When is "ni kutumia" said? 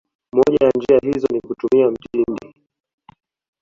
1.33-1.91